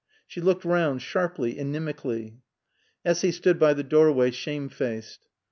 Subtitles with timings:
[0.25, 2.37] She looked round sharply, inimically.
[3.05, 5.27] Essy stood by the doorway, shamefaced.